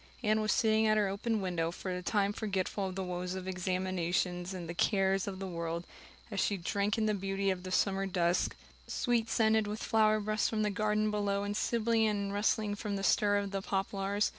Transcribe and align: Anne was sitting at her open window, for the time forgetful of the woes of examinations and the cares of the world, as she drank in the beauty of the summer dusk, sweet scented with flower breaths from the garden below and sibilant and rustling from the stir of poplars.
Anne 0.23 0.41
was 0.41 0.51
sitting 0.51 0.87
at 0.87 0.97
her 0.97 1.07
open 1.07 1.41
window, 1.41 1.69
for 1.69 1.93
the 1.93 2.01
time 2.01 2.33
forgetful 2.33 2.87
of 2.87 2.95
the 2.95 3.03
woes 3.03 3.35
of 3.35 3.47
examinations 3.47 4.51
and 4.51 4.67
the 4.67 4.73
cares 4.73 5.27
of 5.27 5.37
the 5.37 5.45
world, 5.45 5.85
as 6.31 6.39
she 6.39 6.57
drank 6.57 6.97
in 6.97 7.05
the 7.05 7.13
beauty 7.13 7.51
of 7.51 7.61
the 7.61 7.69
summer 7.71 8.07
dusk, 8.07 8.55
sweet 8.87 9.29
scented 9.29 9.67
with 9.67 9.83
flower 9.83 10.19
breaths 10.19 10.49
from 10.49 10.63
the 10.63 10.71
garden 10.71 11.11
below 11.11 11.43
and 11.43 11.55
sibilant 11.55 12.09
and 12.09 12.33
rustling 12.33 12.73
from 12.73 12.95
the 12.95 13.03
stir 13.03 13.37
of 13.37 13.51
poplars. 13.63 14.29